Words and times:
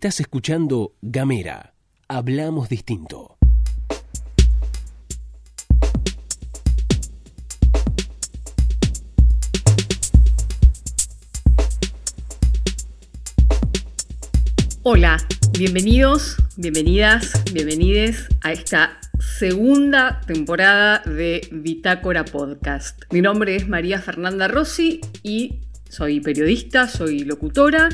Estás 0.00 0.20
escuchando 0.20 0.94
Gamera. 1.02 1.74
Hablamos 2.08 2.70
distinto. 2.70 3.36
Hola, 14.84 15.18
bienvenidos, 15.52 16.36
bienvenidas, 16.56 17.34
bienvenides 17.52 18.26
a 18.40 18.52
esta 18.52 18.98
segunda 19.18 20.22
temporada 20.26 21.02
de 21.04 21.46
Bitácora 21.52 22.24
Podcast. 22.24 23.02
Mi 23.12 23.20
nombre 23.20 23.54
es 23.54 23.68
María 23.68 24.00
Fernanda 24.00 24.48
Rossi 24.48 25.02
y 25.22 25.60
soy 25.90 26.20
periodista, 26.20 26.88
soy 26.88 27.24
locutora 27.24 27.90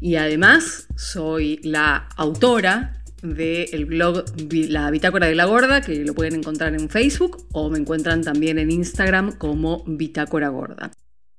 y 0.00 0.16
además 0.16 0.88
soy 0.96 1.60
la 1.62 2.08
autora 2.16 3.02
del 3.22 3.86
blog 3.86 4.24
La 4.50 4.90
Bitácora 4.90 5.26
de 5.26 5.34
la 5.34 5.46
Gorda, 5.46 5.80
que 5.80 6.04
lo 6.04 6.14
pueden 6.14 6.36
encontrar 6.36 6.74
en 6.74 6.88
Facebook 6.88 7.46
o 7.52 7.70
me 7.70 7.78
encuentran 7.78 8.22
también 8.22 8.58
en 8.58 8.70
Instagram 8.70 9.32
como 9.32 9.84
Bitácora 9.86 10.48
Gorda. 10.48 10.90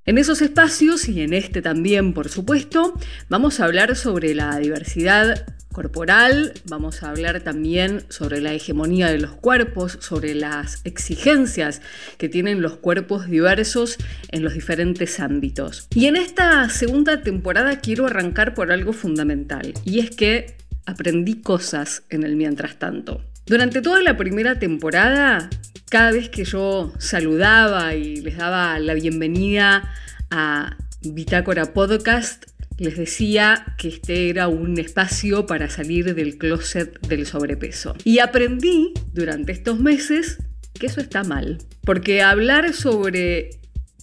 En 0.08 0.18
esos 0.18 0.42
espacios 0.42 1.10
y 1.10 1.20
en 1.20 1.34
este 1.34 1.62
también, 1.62 2.14
por 2.14 2.30
supuesto, 2.30 2.98
vamos 3.28 3.60
a 3.60 3.66
hablar 3.66 3.94
sobre 3.98 4.34
la 4.34 4.58
diversidad 4.58 5.46
corporal, 5.74 6.54
vamos 6.70 7.04
a 7.04 7.10
hablar 7.10 7.42
también 7.42 8.06
sobre 8.08 8.40
la 8.40 8.54
hegemonía 8.54 9.08
de 9.08 9.20
los 9.20 9.32
cuerpos, 9.32 9.98
sobre 10.00 10.34
las 10.34 10.80
exigencias 10.86 11.82
que 12.18 12.30
tienen 12.30 12.62
los 12.62 12.78
cuerpos 12.78 13.28
diversos 13.28 13.98
en 14.32 14.46
los 14.46 14.54
diferentes 14.54 15.20
ámbitos. 15.20 15.90
Y 15.94 16.06
en 16.06 16.16
esta 16.16 16.70
segunda 16.70 17.22
temporada 17.22 17.82
quiero 17.82 18.06
arrancar 18.06 18.54
por 18.54 18.72
algo 18.72 18.94
fundamental, 18.94 19.74
y 19.84 20.00
es 20.00 20.12
que 20.12 20.56
aprendí 20.86 21.42
cosas 21.42 22.04
en 22.10 22.24
el 22.24 22.38
mientras 22.38 22.80
tanto. 22.80 23.22
Durante 23.48 23.82
toda 23.82 24.02
la 24.02 24.18
primera 24.18 24.60
temporada, 24.60 25.50
cada 25.90 26.12
vez 26.12 26.28
que 26.28 26.44
yo 26.44 26.94
saludaba 27.00 27.96
y 27.96 28.18
les 28.18 28.36
daba 28.36 28.78
la 28.78 28.94
bienvenida 28.94 29.90
a 30.30 30.76
Bitácora 31.02 31.74
Podcast, 31.74 32.44
les 32.78 32.98
decía 32.98 33.74
que 33.78 33.88
este 33.88 34.30
era 34.30 34.50
un 34.50 34.78
espacio 34.78 35.46
para 35.46 35.70
salir 35.70 36.14
del 36.14 36.38
closet 36.38 37.00
del 37.08 37.26
sobrepeso. 37.26 37.96
Y 38.04 38.20
aprendí 38.20 38.92
durante 39.14 39.54
estos 39.54 39.80
meses 39.80 40.40
que 40.78 40.88
eso 40.88 41.00
está 41.00 41.24
mal. 41.24 41.60
Porque 41.86 42.22
hablar 42.22 42.74
sobre 42.74 43.52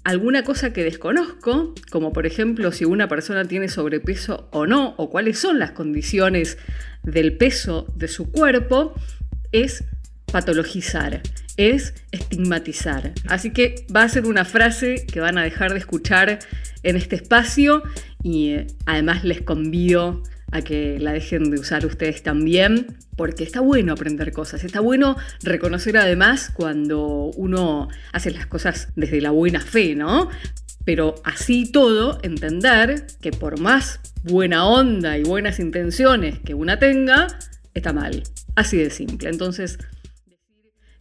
alguna 0.05 0.43
cosa 0.43 0.73
que 0.73 0.85
desconozco, 0.85 1.75
como 1.91 2.15
por 2.15 2.25
ejemplo 2.25 2.73
si 2.73 2.87
una 2.87 3.09
persona 3.09 3.45
tiene 3.45 3.69
sobrepeso 3.69 4.49
o 4.53 4.67
no, 4.67 4.95
o 4.97 5.11
cuáles 5.11 5.39
son 5.39 5.59
las 5.59 5.73
condiciones 5.73 6.57
del 7.03 7.37
peso 7.37 7.87
de 7.95 8.09
su 8.09 8.31
cuerpo, 8.31 8.95
es 9.55 9.85
patologizar, 10.33 11.23
es 11.57 11.95
estigmatizar. 12.11 13.13
Así 13.29 13.53
que 13.53 13.87
va 13.95 14.03
a 14.03 14.09
ser 14.09 14.27
una 14.27 14.45
frase 14.45 15.07
que 15.07 15.21
van 15.21 15.39
a 15.39 15.45
dejar 15.45 15.73
de 15.73 15.79
escuchar 15.79 16.41
en 16.83 16.97
este 16.97 17.15
espacio 17.15 17.85
y 18.23 18.51
eh, 18.51 18.67
además 18.85 19.23
les 19.23 19.43
convido 19.43 20.25
a 20.51 20.63
que 20.63 20.99
la 20.99 21.13
dejen 21.13 21.51
de 21.51 21.61
usar 21.61 21.87
ustedes 21.87 22.23
también, 22.23 22.97
porque 23.17 23.45
está 23.45 23.61
bueno 23.61 23.93
aprender 23.93 24.33
cosas, 24.33 24.65
está 24.65 24.81
bueno 24.81 25.17
reconocer 25.43 25.97
además 25.97 26.51
cuando 26.53 27.31
uno 27.37 27.89
hace 28.13 28.33
las 28.33 28.47
cosas 28.47 28.89
desde 28.97 29.21
la 29.21 29.31
buena 29.31 29.61
fe, 29.61 29.95
¿no? 29.95 30.31
Pero 30.85 31.15
así 31.25 31.71
todo, 31.71 32.19
entender 32.23 33.07
que 33.21 33.31
por 33.31 33.61
más 33.61 34.01
buena 34.25 34.67
onda 34.67 35.17
y 35.17 35.23
buenas 35.23 35.61
intenciones 35.61 36.41
que 36.41 36.55
una 36.55 36.79
tenga, 36.79 37.29
está 37.73 37.93
mal. 37.93 38.23
Así 38.55 38.77
de 38.77 38.91
simple. 38.91 39.29
Entonces, 39.29 39.79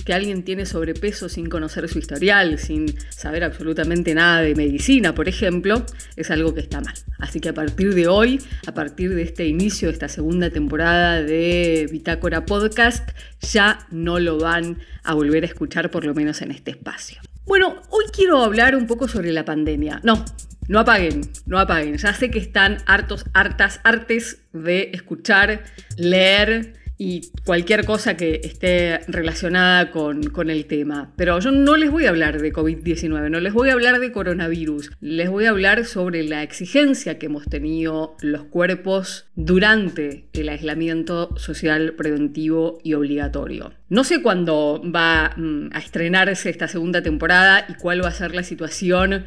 que 0.03 0.13
alguien 0.13 0.43
tiene 0.43 0.65
sobrepeso 0.65 1.29
sin 1.29 1.49
conocer 1.49 1.87
su 1.87 1.99
historial, 1.99 2.59
sin 2.59 2.93
saber 3.09 3.43
absolutamente 3.43 4.13
nada 4.13 4.41
de 4.41 4.55
medicina, 4.55 5.15
por 5.15 5.29
ejemplo, 5.29 5.85
es 6.15 6.29
algo 6.31 6.53
que 6.53 6.59
está 6.59 6.81
mal. 6.81 6.93
Así 7.19 7.39
que 7.39 7.49
a 7.49 7.53
partir 7.53 7.93
de 7.93 8.07
hoy, 8.07 8.41
a 8.67 8.73
partir 8.73 9.13
de 9.15 9.23
este 9.23 9.45
inicio 9.45 9.87
de 9.87 9.93
esta 9.93 10.09
segunda 10.09 10.49
temporada 10.49 11.21
de 11.21 11.87
Bitácora 11.91 12.45
Podcast, 12.45 13.09
ya 13.41 13.87
no 13.91 14.19
lo 14.19 14.37
van 14.39 14.79
a 15.03 15.13
volver 15.13 15.43
a 15.43 15.47
escuchar, 15.47 15.89
por 15.89 16.05
lo 16.05 16.13
menos 16.13 16.41
en 16.41 16.51
este 16.51 16.71
espacio. 16.71 17.21
Bueno, 17.45 17.81
hoy 17.89 18.05
quiero 18.13 18.43
hablar 18.43 18.75
un 18.75 18.87
poco 18.87 19.07
sobre 19.07 19.31
la 19.31 19.45
pandemia. 19.45 20.01
No, 20.03 20.23
no 20.67 20.79
apaguen, 20.79 21.21
no 21.45 21.59
apaguen. 21.59 21.97
Ya 21.97 22.13
sé 22.13 22.29
que 22.29 22.39
están 22.39 22.77
hartos, 22.85 23.25
hartas, 23.33 23.79
artes 23.83 24.39
de 24.53 24.91
escuchar, 24.93 25.63
leer 25.97 26.73
y 26.97 27.31
cualquier 27.45 27.85
cosa 27.85 28.15
que 28.15 28.41
esté 28.43 28.99
relacionada 29.07 29.91
con, 29.91 30.23
con, 30.29 30.49
el 30.49 30.65
tema. 30.65 31.11
Pero 31.15 31.39
yo 31.39 31.51
no 31.51 31.75
les 31.75 31.91
voy 31.91 32.05
a 32.05 32.09
hablar 32.09 32.39
de 32.39 32.53
COVID-19, 32.53 33.29
no 33.29 33.39
les 33.39 33.53
voy 33.53 33.69
a 33.69 33.73
hablar 33.73 33.99
de 33.99 34.11
coronavirus, 34.11 34.91
les 35.01 35.29
voy 35.29 35.45
a 35.45 35.49
hablar 35.49 35.85
sobre 35.85 36.23
la 36.23 36.43
exigencia 36.43 37.17
que 37.17 37.25
hemos 37.25 37.45
tenido 37.45 38.15
los 38.21 38.43
cuerpos 38.43 39.25
durante 39.35 40.27
el 40.33 40.49
aislamiento 40.49 41.37
social 41.37 41.93
preventivo 41.93 42.79
y 42.83 42.93
obligatorio. 42.93 43.73
No 43.89 44.03
sé 44.03 44.21
cuándo 44.21 44.81
va 44.83 45.33
mm, 45.35 45.69
a 45.73 45.79
estrenarse 45.79 46.49
esta 46.49 46.67
segunda 46.67 47.01
temporada 47.01 47.65
y 47.67 47.73
cuál 47.73 48.03
va 48.03 48.09
a 48.09 48.13
ser 48.13 48.35
la 48.35 48.43
situación 48.43 49.25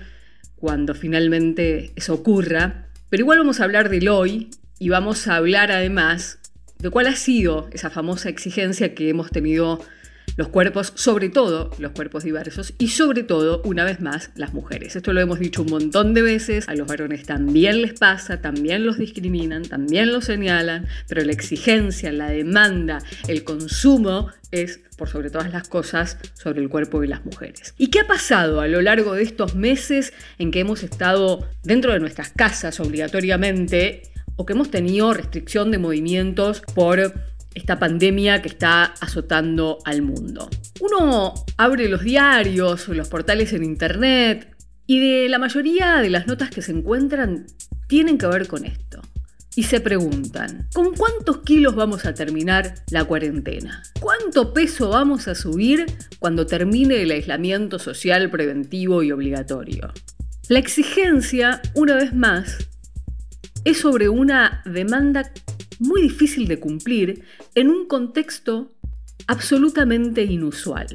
cuando 0.56 0.94
finalmente 0.94 1.92
eso 1.96 2.14
ocurra, 2.14 2.86
pero 3.10 3.22
igual 3.22 3.38
vamos 3.38 3.60
a 3.60 3.64
hablar 3.64 3.88
del 3.88 4.08
hoy 4.08 4.50
y 4.78 4.88
vamos 4.88 5.28
a 5.28 5.36
hablar 5.36 5.70
además 5.70 6.38
de 6.78 6.90
cuál 6.90 7.06
ha 7.06 7.16
sido 7.16 7.68
esa 7.72 7.90
famosa 7.90 8.28
exigencia 8.28 8.94
que 8.94 9.08
hemos 9.08 9.30
tenido 9.30 9.80
los 10.36 10.48
cuerpos, 10.48 10.92
sobre 10.96 11.28
todo 11.30 11.70
los 11.78 11.92
cuerpos 11.92 12.24
diversos 12.24 12.74
y 12.78 12.88
sobre 12.88 13.22
todo, 13.22 13.62
una 13.64 13.84
vez 13.84 14.00
más, 14.00 14.30
las 14.34 14.52
mujeres. 14.52 14.94
Esto 14.94 15.12
lo 15.12 15.20
hemos 15.20 15.38
dicho 15.38 15.62
un 15.62 15.70
montón 15.70 16.14
de 16.14 16.22
veces, 16.22 16.68
a 16.68 16.74
los 16.74 16.86
varones 16.86 17.24
también 17.24 17.80
les 17.80 17.94
pasa, 17.94 18.40
también 18.40 18.84
los 18.84 18.98
discriminan, 18.98 19.62
también 19.62 20.12
los 20.12 20.26
señalan, 20.26 20.86
pero 21.08 21.24
la 21.24 21.32
exigencia, 21.32 22.12
la 22.12 22.30
demanda, 22.30 22.98
el 23.28 23.44
consumo 23.44 24.28
es, 24.50 24.80
por 24.98 25.08
sobre 25.08 25.30
todas 25.30 25.52
las 25.52 25.68
cosas, 25.68 26.18
sobre 26.34 26.60
el 26.60 26.68
cuerpo 26.68 27.00
de 27.00 27.08
las 27.08 27.24
mujeres. 27.24 27.74
¿Y 27.78 27.88
qué 27.88 28.00
ha 28.00 28.06
pasado 28.06 28.60
a 28.60 28.68
lo 28.68 28.82
largo 28.82 29.14
de 29.14 29.22
estos 29.22 29.54
meses 29.54 30.12
en 30.38 30.50
que 30.50 30.60
hemos 30.60 30.82
estado 30.82 31.48
dentro 31.62 31.92
de 31.92 32.00
nuestras 32.00 32.30
casas 32.30 32.78
obligatoriamente 32.80 34.02
o 34.36 34.46
que 34.46 34.52
hemos 34.52 34.70
tenido 34.70 35.12
restricción 35.12 35.70
de 35.70 35.78
movimientos 35.78 36.62
por 36.74 37.14
esta 37.54 37.78
pandemia 37.78 38.42
que 38.42 38.48
está 38.48 38.84
azotando 38.84 39.78
al 39.84 40.02
mundo. 40.02 40.48
Uno 40.80 41.32
abre 41.56 41.88
los 41.88 42.02
diarios 42.02 42.88
los 42.88 43.08
portales 43.08 43.52
en 43.54 43.64
internet 43.64 44.54
y 44.86 45.00
de 45.00 45.28
la 45.28 45.38
mayoría 45.38 45.96
de 45.96 46.10
las 46.10 46.26
notas 46.26 46.50
que 46.50 46.62
se 46.62 46.72
encuentran 46.72 47.46
tienen 47.88 48.18
que 48.18 48.26
ver 48.26 48.46
con 48.46 48.64
esto. 48.64 49.00
Y 49.54 49.62
se 49.62 49.80
preguntan, 49.80 50.68
¿con 50.74 50.94
cuántos 50.94 51.38
kilos 51.38 51.74
vamos 51.74 52.04
a 52.04 52.12
terminar 52.12 52.74
la 52.90 53.04
cuarentena? 53.04 53.82
¿Cuánto 54.00 54.52
peso 54.52 54.90
vamos 54.90 55.28
a 55.28 55.34
subir 55.34 55.86
cuando 56.18 56.44
termine 56.44 57.00
el 57.00 57.10
aislamiento 57.10 57.78
social 57.78 58.30
preventivo 58.30 59.02
y 59.02 59.12
obligatorio? 59.12 59.94
La 60.48 60.58
exigencia, 60.58 61.62
una 61.74 61.94
vez 61.94 62.14
más, 62.14 62.68
es 63.66 63.78
sobre 63.78 64.08
una 64.08 64.62
demanda 64.64 65.32
muy 65.80 66.00
difícil 66.00 66.46
de 66.46 66.60
cumplir 66.60 67.24
en 67.56 67.68
un 67.68 67.88
contexto 67.88 68.72
absolutamente 69.26 70.22
inusual. 70.22 70.86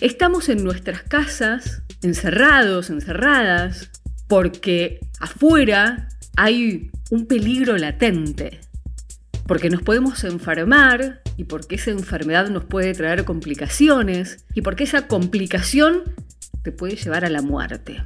Estamos 0.00 0.48
en 0.48 0.64
nuestras 0.64 1.02
casas, 1.02 1.82
encerrados, 2.00 2.88
encerradas, 2.88 3.90
porque 4.28 4.98
afuera 5.20 6.08
hay 6.38 6.90
un 7.10 7.26
peligro 7.26 7.76
latente, 7.76 8.60
porque 9.46 9.68
nos 9.68 9.82
podemos 9.82 10.24
enfermar 10.24 11.20
y 11.36 11.44
porque 11.44 11.74
esa 11.74 11.90
enfermedad 11.90 12.48
nos 12.48 12.64
puede 12.64 12.94
traer 12.94 13.26
complicaciones 13.26 14.46
y 14.54 14.62
porque 14.62 14.84
esa 14.84 15.06
complicación 15.06 16.02
te 16.62 16.72
puede 16.72 16.96
llevar 16.96 17.26
a 17.26 17.30
la 17.30 17.42
muerte. 17.42 18.02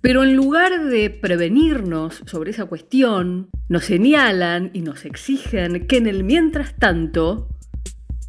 Pero 0.00 0.24
en 0.24 0.34
lugar 0.34 0.84
de 0.84 1.10
prevenirnos 1.10 2.22
sobre 2.26 2.52
esa 2.52 2.64
cuestión, 2.64 3.50
nos 3.68 3.84
señalan 3.84 4.70
y 4.72 4.80
nos 4.80 5.04
exigen 5.04 5.86
que 5.86 5.98
en 5.98 6.06
el 6.06 6.24
mientras 6.24 6.74
tanto 6.76 7.48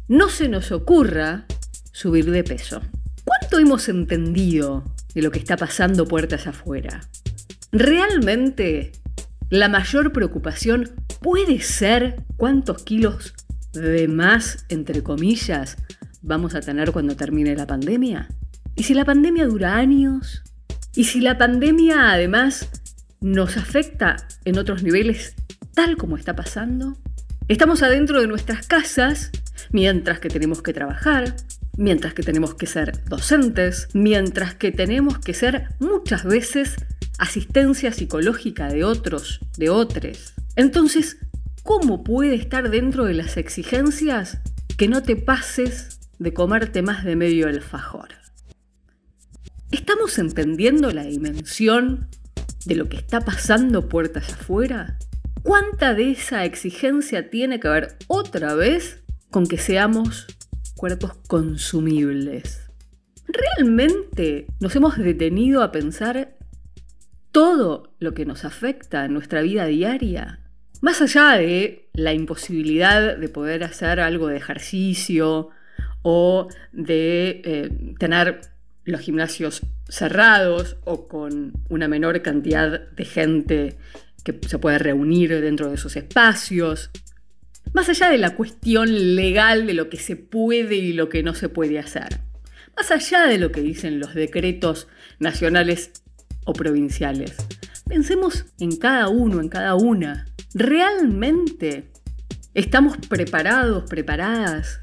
no 0.08 0.28
se 0.28 0.48
nos 0.48 0.70
ocurra 0.70 1.46
subir 1.92 2.30
de 2.30 2.44
peso. 2.44 2.82
¿Cuánto 3.24 3.58
hemos 3.58 3.88
entendido 3.88 4.84
de 5.14 5.22
lo 5.22 5.30
que 5.30 5.38
está 5.38 5.56
pasando 5.56 6.06
puertas 6.06 6.46
afuera? 6.46 7.00
¿Realmente 7.70 8.92
la 9.48 9.68
mayor 9.68 10.12
preocupación 10.12 10.90
puede 11.22 11.60
ser 11.60 12.22
cuántos 12.36 12.82
kilos 12.82 13.34
de 13.72 14.08
más, 14.08 14.66
entre 14.68 15.02
comillas, 15.02 15.78
vamos 16.20 16.54
a 16.54 16.60
tener 16.60 16.92
cuando 16.92 17.16
termine 17.16 17.56
la 17.56 17.66
pandemia? 17.66 18.28
¿Y 18.76 18.82
si 18.82 18.92
la 18.92 19.06
pandemia 19.06 19.46
dura 19.46 19.76
años? 19.76 20.42
Y 20.94 21.04
si 21.04 21.20
la 21.20 21.38
pandemia 21.38 22.12
además 22.12 22.68
nos 23.20 23.56
afecta 23.56 24.16
en 24.44 24.58
otros 24.58 24.82
niveles 24.82 25.34
tal 25.74 25.96
como 25.96 26.16
está 26.16 26.36
pasando, 26.36 26.98
Estamos 27.48 27.82
adentro 27.82 28.20
de 28.20 28.28
nuestras 28.28 28.66
casas 28.66 29.30
mientras 29.72 30.20
que 30.20 30.28
tenemos 30.28 30.62
que 30.62 30.72
trabajar, 30.72 31.36
mientras 31.76 32.14
que 32.14 32.22
tenemos 32.22 32.54
que 32.54 32.66
ser 32.66 33.04
docentes, 33.06 33.88
mientras 33.94 34.54
que 34.54 34.70
tenemos 34.70 35.18
que 35.18 35.34
ser 35.34 35.68
muchas 35.80 36.24
veces 36.24 36.76
asistencia 37.18 37.92
psicológica 37.92 38.68
de 38.68 38.84
otros, 38.84 39.40
de 39.58 39.70
otros. 39.70 40.34
Entonces, 40.56 41.18
¿cómo 41.62 42.04
puede 42.04 42.36
estar 42.36 42.70
dentro 42.70 43.04
de 43.04 43.14
las 43.14 43.36
exigencias 43.36 44.38
que 44.78 44.88
no 44.88 45.02
te 45.02 45.16
pases 45.16 46.00
de 46.18 46.32
comerte 46.32 46.80
más 46.80 47.04
de 47.04 47.16
medio 47.16 47.48
alfajor? 47.48 48.21
¿Estamos 49.72 50.18
entendiendo 50.18 50.90
la 50.90 51.04
dimensión 51.04 52.06
de 52.66 52.74
lo 52.74 52.90
que 52.90 52.98
está 52.98 53.22
pasando 53.22 53.88
puertas 53.88 54.30
afuera? 54.34 54.98
¿Cuánta 55.42 55.94
de 55.94 56.10
esa 56.10 56.44
exigencia 56.44 57.30
tiene 57.30 57.58
que 57.58 57.68
ver 57.68 57.96
otra 58.06 58.54
vez 58.54 59.02
con 59.30 59.46
que 59.46 59.56
seamos 59.56 60.26
cuerpos 60.76 61.14
consumibles? 61.26 62.70
¿Realmente 63.26 64.46
nos 64.60 64.76
hemos 64.76 64.98
detenido 64.98 65.62
a 65.62 65.72
pensar 65.72 66.36
todo 67.30 67.94
lo 67.98 68.12
que 68.12 68.26
nos 68.26 68.44
afecta 68.44 69.06
en 69.06 69.14
nuestra 69.14 69.40
vida 69.40 69.64
diaria? 69.64 70.40
Más 70.82 71.00
allá 71.00 71.38
de 71.38 71.88
la 71.94 72.12
imposibilidad 72.12 73.16
de 73.16 73.28
poder 73.30 73.64
hacer 73.64 74.00
algo 74.00 74.28
de 74.28 74.36
ejercicio 74.36 75.48
o 76.02 76.48
de 76.72 77.40
eh, 77.42 77.94
tener 77.98 78.51
los 78.84 79.00
gimnasios 79.00 79.62
cerrados 79.88 80.76
o 80.84 81.06
con 81.06 81.52
una 81.68 81.88
menor 81.88 82.20
cantidad 82.22 82.90
de 82.90 83.04
gente 83.04 83.76
que 84.24 84.38
se 84.46 84.58
puede 84.58 84.78
reunir 84.78 85.40
dentro 85.40 85.68
de 85.68 85.74
esos 85.74 85.96
espacios. 85.96 86.90
Más 87.72 87.88
allá 87.88 88.10
de 88.10 88.18
la 88.18 88.34
cuestión 88.34 89.16
legal 89.16 89.66
de 89.66 89.74
lo 89.74 89.88
que 89.88 89.98
se 89.98 90.16
puede 90.16 90.76
y 90.76 90.92
lo 90.92 91.08
que 91.08 91.22
no 91.22 91.34
se 91.34 91.48
puede 91.48 91.78
hacer. 91.78 92.20
Más 92.76 92.90
allá 92.90 93.26
de 93.26 93.38
lo 93.38 93.52
que 93.52 93.60
dicen 93.60 94.00
los 94.00 94.14
decretos 94.14 94.88
nacionales 95.18 95.92
o 96.44 96.52
provinciales. 96.52 97.36
Pensemos 97.88 98.46
en 98.58 98.76
cada 98.76 99.08
uno, 99.08 99.40
en 99.40 99.48
cada 99.48 99.74
una. 99.74 100.26
¿Realmente 100.54 101.90
estamos 102.54 102.96
preparados, 103.08 103.84
preparadas 103.88 104.80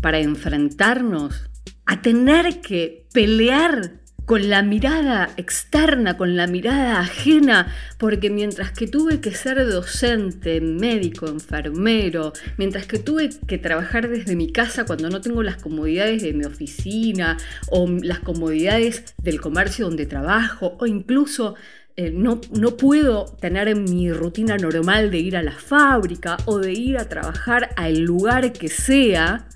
para 0.00 0.18
enfrentarnos 0.18 1.50
a 1.86 2.02
tener 2.02 2.60
que 2.60 3.06
pelear 3.12 4.00
con 4.26 4.50
la 4.50 4.62
mirada 4.62 5.30
externa, 5.36 6.16
con 6.16 6.36
la 6.36 6.48
mirada 6.48 6.98
ajena, 6.98 7.72
porque 7.96 8.28
mientras 8.28 8.72
que 8.72 8.88
tuve 8.88 9.20
que 9.20 9.32
ser 9.32 9.64
docente, 9.68 10.60
médico, 10.60 11.28
enfermero, 11.28 12.32
mientras 12.58 12.86
que 12.86 12.98
tuve 12.98 13.30
que 13.46 13.56
trabajar 13.56 14.08
desde 14.08 14.34
mi 14.34 14.50
casa 14.50 14.84
cuando 14.84 15.08
no 15.10 15.20
tengo 15.20 15.44
las 15.44 15.62
comodidades 15.62 16.22
de 16.22 16.32
mi 16.32 16.44
oficina 16.44 17.36
o 17.70 17.88
las 17.88 18.18
comodidades 18.18 19.14
del 19.22 19.40
comercio 19.40 19.86
donde 19.86 20.06
trabajo 20.06 20.76
o 20.80 20.86
incluso 20.86 21.54
eh, 21.98 22.10
no, 22.10 22.40
no, 22.50 22.76
puedo 22.76 23.24
tener 23.40 23.68
en 23.68 23.84
mi 23.84 24.12
rutina 24.12 24.58
normal 24.58 25.10
de 25.10 25.18
ir 25.18 25.36
a 25.36 25.42
la 25.42 25.52
fábrica 25.52 26.36
o 26.44 26.58
de 26.58 26.72
ir 26.72 26.98
a 26.98 27.08
trabajar 27.08 27.70
al 27.76 28.00
lugar 28.00 28.52
que 28.52 28.68
sea, 28.68 29.48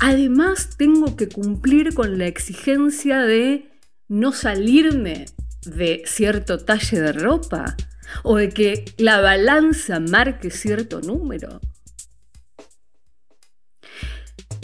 Además, 0.00 0.70
tengo 0.76 1.16
que 1.16 1.28
cumplir 1.28 1.92
con 1.94 2.18
la 2.18 2.26
exigencia 2.26 3.22
de 3.22 3.70
no 4.08 4.32
salirme 4.32 5.26
de 5.66 6.02
cierto 6.06 6.58
talle 6.58 7.00
de 7.00 7.12
ropa 7.12 7.76
o 8.22 8.36
de 8.36 8.48
que 8.48 8.84
la 8.96 9.20
balanza 9.20 10.00
marque 10.00 10.50
cierto 10.50 11.00
número. 11.00 11.60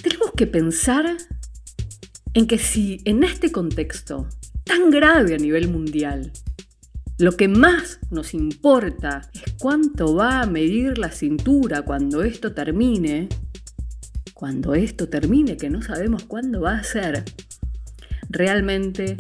Tenemos 0.03 0.31
que 0.37 0.47
pensar 0.47 1.17
en 2.33 2.47
que 2.47 2.59
si 2.59 3.01
en 3.05 3.25
este 3.25 3.53
contexto 3.53 4.29
tan 4.65 4.91
grave 4.91 5.35
a 5.35 5.39
nivel 5.39 5.69
mundial, 5.69 6.33
lo 7.19 7.33
que 7.33 7.49
más 7.49 8.01
nos 8.11 8.35
importa 8.35 9.31
es 9.33 9.55
cuánto 9.59 10.15
va 10.15 10.43
a 10.43 10.47
medir 10.47 10.99
la 10.99 11.11
cintura 11.11 11.83
cuando 11.83 12.23
esto 12.23 12.55
termine, 12.55 13.29
cuando 14.35 14.75
esto 14.75 15.09
termine, 15.09 15.57
que 15.57 15.71
no 15.71 15.81
sabemos 15.81 16.25
cuándo 16.25 16.61
va 16.61 16.77
a 16.77 16.83
ser, 16.83 17.25
realmente 18.29 19.17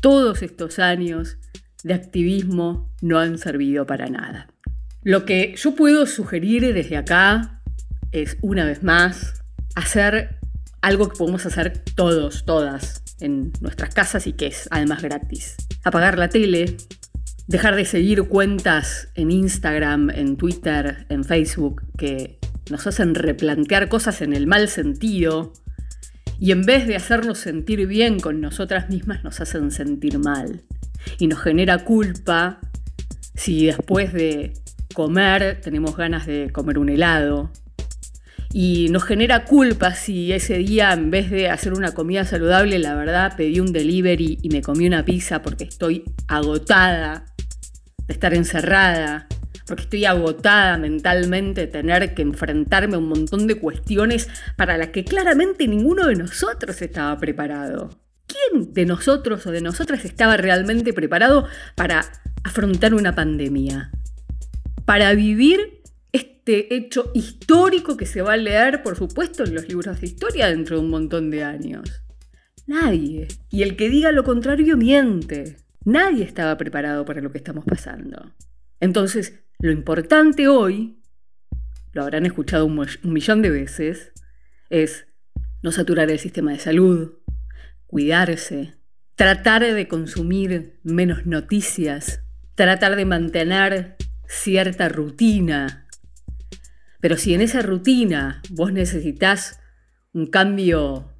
todos 0.00 0.42
estos 0.42 0.78
años 0.78 1.38
de 1.84 1.94
activismo 1.94 2.92
no 3.00 3.18
han 3.18 3.38
servido 3.38 3.86
para 3.86 4.08
nada. 4.08 4.48
Lo 5.02 5.24
que 5.24 5.54
yo 5.56 5.74
puedo 5.76 6.04
sugerir 6.06 6.74
desde 6.74 6.96
acá 6.96 7.62
es, 8.10 8.36
una 8.42 8.64
vez 8.64 8.82
más, 8.82 9.44
hacer 9.76 10.40
algo 10.82 11.08
que 11.08 11.16
podemos 11.16 11.46
hacer 11.46 11.84
todos, 11.94 12.44
todas, 12.44 13.02
en 13.20 13.52
nuestras 13.60 13.94
casas 13.94 14.26
y 14.26 14.32
que 14.32 14.48
es 14.48 14.68
además 14.70 15.02
gratis. 15.02 15.56
Apagar 15.84 16.18
la 16.18 16.28
tele, 16.28 16.76
dejar 17.46 17.76
de 17.76 17.84
seguir 17.84 18.24
cuentas 18.24 19.08
en 19.14 19.30
Instagram, 19.30 20.10
en 20.10 20.36
Twitter, 20.36 21.06
en 21.08 21.24
Facebook 21.24 21.82
que 21.96 22.35
nos 22.70 22.86
hacen 22.86 23.14
replantear 23.14 23.88
cosas 23.88 24.22
en 24.22 24.32
el 24.32 24.46
mal 24.46 24.68
sentido 24.68 25.52
y 26.38 26.52
en 26.52 26.62
vez 26.62 26.86
de 26.86 26.96
hacernos 26.96 27.38
sentir 27.38 27.86
bien 27.86 28.20
con 28.20 28.40
nosotras 28.40 28.90
mismas 28.90 29.24
nos 29.24 29.40
hacen 29.40 29.70
sentir 29.70 30.18
mal. 30.18 30.62
Y 31.18 31.28
nos 31.28 31.40
genera 31.40 31.78
culpa 31.78 32.60
si 33.34 33.66
después 33.66 34.12
de 34.12 34.52
comer 34.94 35.60
tenemos 35.62 35.96
ganas 35.96 36.26
de 36.26 36.50
comer 36.52 36.78
un 36.78 36.88
helado. 36.88 37.50
Y 38.52 38.88
nos 38.90 39.04
genera 39.04 39.44
culpa 39.44 39.94
si 39.94 40.32
ese 40.32 40.58
día 40.58 40.92
en 40.92 41.10
vez 41.10 41.30
de 41.30 41.50
hacer 41.50 41.74
una 41.74 41.92
comida 41.92 42.24
saludable, 42.24 42.78
la 42.78 42.94
verdad 42.94 43.34
pedí 43.36 43.60
un 43.60 43.72
delivery 43.72 44.38
y 44.42 44.48
me 44.48 44.62
comí 44.62 44.86
una 44.86 45.04
pizza 45.04 45.42
porque 45.42 45.64
estoy 45.64 46.04
agotada 46.26 47.26
de 48.06 48.14
estar 48.14 48.34
encerrada 48.34 49.26
porque 49.66 49.82
estoy 49.82 50.04
agotada 50.04 50.78
mentalmente 50.78 51.62
de 51.62 51.66
tener 51.66 52.14
que 52.14 52.22
enfrentarme 52.22 52.94
a 52.94 52.98
un 52.98 53.08
montón 53.08 53.46
de 53.46 53.56
cuestiones 53.56 54.28
para 54.56 54.78
las 54.78 54.88
que 54.88 55.04
claramente 55.04 55.66
ninguno 55.66 56.06
de 56.06 56.14
nosotros 56.14 56.80
estaba 56.80 57.18
preparado. 57.18 57.90
¿Quién 58.26 58.72
de 58.72 58.86
nosotros 58.86 59.46
o 59.46 59.50
de 59.50 59.60
nosotras 59.60 60.04
estaba 60.04 60.36
realmente 60.36 60.92
preparado 60.92 61.46
para 61.74 62.04
afrontar 62.44 62.94
una 62.94 63.14
pandemia? 63.14 63.90
Para 64.84 65.12
vivir 65.14 65.82
este 66.12 66.74
hecho 66.74 67.10
histórico 67.14 67.96
que 67.96 68.06
se 68.06 68.22
va 68.22 68.34
a 68.34 68.36
leer, 68.36 68.82
por 68.82 68.96
supuesto, 68.96 69.44
en 69.44 69.54
los 69.54 69.68
libros 69.68 70.00
de 70.00 70.06
historia 70.06 70.48
dentro 70.48 70.76
de 70.76 70.82
un 70.82 70.90
montón 70.90 71.30
de 71.30 71.42
años. 71.44 72.02
Nadie. 72.66 73.28
Y 73.50 73.62
el 73.62 73.76
que 73.76 73.88
diga 73.88 74.12
lo 74.12 74.24
contrario 74.24 74.76
miente. 74.76 75.56
Nadie 75.84 76.24
estaba 76.24 76.56
preparado 76.56 77.04
para 77.04 77.20
lo 77.20 77.30
que 77.30 77.38
estamos 77.38 77.64
pasando. 77.64 78.34
Entonces, 78.80 79.45
lo 79.58 79.70
importante 79.70 80.48
hoy, 80.48 80.98
lo 81.92 82.02
habrán 82.02 82.26
escuchado 82.26 82.66
un, 82.66 82.86
millón 83.02 83.42
de 83.42 83.50
veces, 83.50 84.12
es 84.68 85.06
no 85.62 85.72
saturar 85.72 86.10
el 86.10 86.18
sistema 86.18 86.52
de 86.52 86.58
salud, 86.58 87.14
cuidarse, 87.86 88.74
tratar 89.14 89.62
de 89.62 89.88
consumir 89.88 90.78
menos 90.82 91.24
noticias, 91.24 92.20
tratar 92.54 92.96
de 92.96 93.06
mantener 93.06 93.96
cierta 94.28 94.88
rutina. 94.90 95.86
Pero 97.00 97.16
si 97.16 97.32
en 97.32 97.40
esa 97.40 97.62
rutina 97.62 98.42
vos 98.50 98.72
necesitas 98.72 99.60
un 100.12 100.26
cambio, 100.26 101.12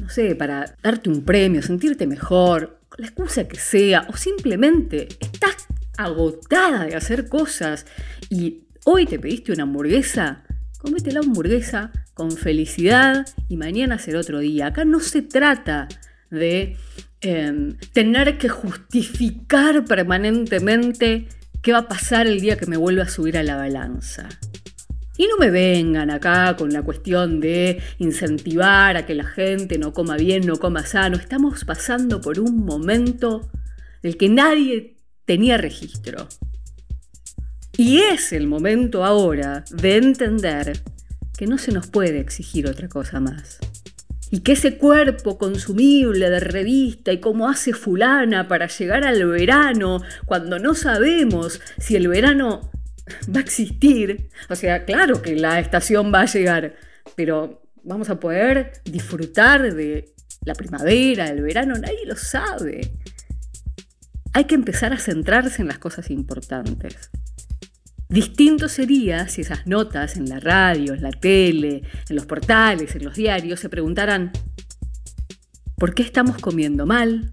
no 0.00 0.08
sé, 0.08 0.36
para 0.36 0.76
darte 0.82 1.10
un 1.10 1.24
premio, 1.24 1.62
sentirte 1.62 2.06
mejor, 2.06 2.80
la 2.96 3.06
excusa 3.06 3.48
que 3.48 3.58
sea, 3.58 4.06
o 4.08 4.16
simplemente 4.16 5.08
estás 5.20 5.66
agotada 6.04 6.84
de 6.84 6.96
hacer 6.96 7.28
cosas 7.28 7.86
y 8.30 8.64
hoy 8.84 9.06
te 9.06 9.18
pediste 9.18 9.52
una 9.52 9.64
hamburguesa, 9.64 10.44
comete 10.78 11.12
la 11.12 11.20
hamburguesa 11.20 11.92
con 12.14 12.32
felicidad 12.32 13.26
y 13.48 13.56
mañana 13.56 13.98
será 13.98 14.20
otro 14.20 14.40
día. 14.40 14.66
Acá 14.66 14.84
no 14.84 15.00
se 15.00 15.22
trata 15.22 15.88
de 16.30 16.76
em, 17.20 17.76
tener 17.92 18.38
que 18.38 18.48
justificar 18.48 19.84
permanentemente 19.84 21.28
qué 21.62 21.72
va 21.72 21.78
a 21.78 21.88
pasar 21.88 22.26
el 22.26 22.40
día 22.40 22.56
que 22.56 22.66
me 22.66 22.76
vuelva 22.76 23.04
a 23.04 23.08
subir 23.08 23.38
a 23.38 23.42
la 23.42 23.56
balanza. 23.56 24.28
Y 25.16 25.26
no 25.26 25.36
me 25.38 25.50
vengan 25.50 26.10
acá 26.10 26.56
con 26.56 26.72
la 26.72 26.82
cuestión 26.82 27.38
de 27.38 27.80
incentivar 27.98 28.96
a 28.96 29.06
que 29.06 29.14
la 29.14 29.24
gente 29.24 29.78
no 29.78 29.92
coma 29.92 30.16
bien, 30.16 30.46
no 30.46 30.56
coma 30.56 30.86
sano. 30.86 31.16
Estamos 31.16 31.64
pasando 31.64 32.20
por 32.20 32.40
un 32.40 32.64
momento 32.64 33.50
del 34.02 34.16
que 34.16 34.28
nadie 34.28 34.96
tenía 35.24 35.56
registro. 35.56 36.28
Y 37.76 38.00
es 38.00 38.32
el 38.32 38.46
momento 38.46 39.04
ahora 39.04 39.64
de 39.70 39.96
entender 39.96 40.82
que 41.36 41.46
no 41.46 41.58
se 41.58 41.72
nos 41.72 41.86
puede 41.86 42.20
exigir 42.20 42.66
otra 42.66 42.88
cosa 42.88 43.18
más. 43.18 43.58
Y 44.30 44.40
que 44.40 44.52
ese 44.52 44.78
cuerpo 44.78 45.38
consumible 45.38 46.30
de 46.30 46.40
revista 46.40 47.12
y 47.12 47.20
cómo 47.20 47.48
hace 47.48 47.72
fulana 47.72 48.48
para 48.48 48.66
llegar 48.66 49.04
al 49.04 49.26
verano, 49.26 50.00
cuando 50.24 50.58
no 50.58 50.74
sabemos 50.74 51.60
si 51.78 51.96
el 51.96 52.08
verano 52.08 52.70
va 53.34 53.40
a 53.40 53.42
existir. 53.42 54.30
O 54.48 54.56
sea, 54.56 54.84
claro 54.84 55.20
que 55.22 55.36
la 55.36 55.60
estación 55.60 56.12
va 56.12 56.22
a 56.22 56.26
llegar, 56.26 56.76
pero 57.14 57.62
vamos 57.82 58.10
a 58.10 58.20
poder 58.20 58.72
disfrutar 58.84 59.74
de 59.74 60.14
la 60.44 60.54
primavera, 60.54 61.28
el 61.28 61.42
verano, 61.42 61.74
nadie 61.74 62.06
lo 62.06 62.16
sabe. 62.16 62.92
Hay 64.34 64.44
que 64.44 64.54
empezar 64.54 64.92
a 64.92 64.98
centrarse 64.98 65.60
en 65.60 65.68
las 65.68 65.78
cosas 65.78 66.10
importantes. 66.10 67.10
Distinto 68.08 68.68
sería 68.68 69.28
si 69.28 69.40
esas 69.40 69.66
notas 69.66 70.16
en 70.16 70.28
la 70.28 70.40
radio, 70.40 70.94
en 70.94 71.02
la 71.02 71.12
tele, 71.12 71.82
en 72.08 72.16
los 72.16 72.26
portales, 72.26 72.94
en 72.94 73.04
los 73.04 73.14
diarios 73.14 73.60
se 73.60 73.68
preguntaran, 73.68 74.32
¿por 75.76 75.94
qué 75.94 76.02
estamos 76.02 76.38
comiendo 76.38 76.86
mal? 76.86 77.30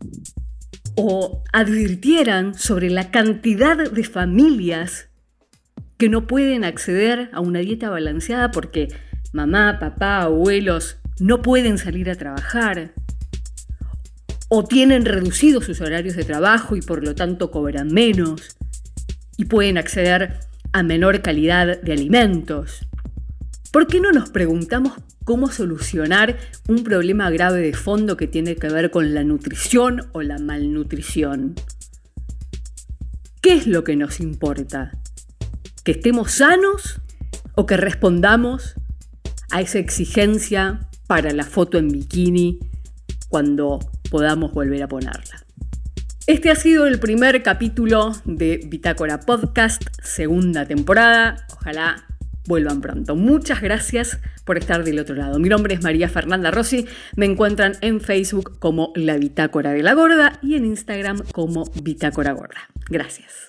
O 0.96 1.44
advirtieran 1.54 2.54
sobre 2.54 2.90
la 2.90 3.12
cantidad 3.12 3.78
de 3.92 4.04
familias 4.04 5.10
que 5.98 6.10
no 6.10 6.28
pueden 6.28 6.64
acceder 6.64 7.30
a 7.34 7.42
una 7.42 7.60
dieta 7.60 7.90
balanceada 7.90 8.52
porque 8.52 8.88
mamá, 9.34 9.80
papá, 9.80 10.22
abuelos 10.22 10.98
no 11.20 11.42
pueden 11.42 11.78
salir 11.78 12.10
a 12.10 12.16
trabajar 12.16 12.94
o 14.50 14.66
tienen 14.66 15.06
reducidos 15.06 15.66
sus 15.66 15.80
horarios 15.80 16.16
de 16.16 16.26
trabajo 16.26 16.76
y 16.76 16.82
por 16.82 17.04
lo 17.04 17.16
tanto 17.16 17.52
cobran 17.52 17.94
menos 17.94 18.58
y 19.38 19.46
pueden 19.46 19.78
acceder 19.78 20.40
a 20.74 20.84
menor 20.84 21.22
calidad 21.22 21.82
de 21.82 21.94
alimentos. 21.94 22.86
¿Por 23.72 23.88
qué 23.88 24.02
no 24.02 24.12
nos 24.12 24.30
preguntamos 24.30 24.94
cómo 25.24 25.52
solucionar 25.52 26.38
un 26.68 26.84
problema 26.84 27.30
grave 27.30 27.62
de 27.62 27.74
fondo 27.74 28.18
que 28.18 28.28
tiene 28.28 28.56
que 28.56 28.70
ver 28.70 28.90
con 28.90 29.14
la 29.14 29.24
nutrición 29.24 30.08
o 30.12 30.24
la 30.24 30.40
malnutrición? 30.40 31.54
¿Qué 33.42 33.54
es 33.54 33.68
lo 33.68 33.84
que 33.84 33.96
nos 33.96 34.20
importa? 34.20 34.92
¿Que 35.84 35.92
estemos 35.92 36.32
sanos 36.32 37.00
o 37.54 37.68
que 37.68 37.78
respondamos 37.78 38.74
a 39.52 39.62
esa 39.62 39.78
exigencia 39.78 40.90
para 41.08 41.32
la 41.32 41.44
foto 41.44 41.78
en 41.78 41.90
bikini 41.90 42.60
cuando 43.30 43.80
podamos 44.10 44.54
volver 44.54 44.84
a 44.84 44.88
ponerla? 44.88 45.46
Este 46.28 46.52
ha 46.52 46.56
sido 46.56 46.86
el 46.86 47.00
primer 47.00 47.42
capítulo 47.42 48.14
de 48.24 48.60
Bitácora 48.68 49.20
Podcast, 49.20 49.82
segunda 50.04 50.66
temporada. 50.66 51.48
Ojalá 51.54 52.06
vuelvan 52.46 52.82
pronto. 52.82 53.16
Muchas 53.16 53.62
gracias 53.62 54.20
por 54.46 54.58
estar 54.58 54.84
del 54.84 55.00
otro 55.00 55.16
lado. 55.16 55.40
Mi 55.40 55.50
nombre 55.50 55.74
es 55.74 55.84
María 55.84 56.10
Fernanda 56.10 56.52
Rossi. 56.52 56.88
Me 57.16 57.26
encuentran 57.26 57.74
en 57.82 58.02
Facebook 58.02 58.60
como 58.60 58.92
La 58.96 59.18
Bitácora 59.18 59.72
de 59.72 59.84
la 59.84 59.94
Gorda 59.94 60.40
y 60.42 60.56
en 60.56 60.66
Instagram 60.66 61.24
como 61.32 61.66
Bitácora 61.82 62.34
Gorda. 62.34 62.70
Gracias. 62.90 63.49